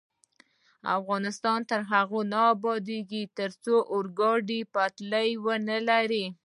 [0.97, 6.25] افغانستان تر هغو نه ابادیږي، ترڅو د اورګاډي پټلۍ ونلرو.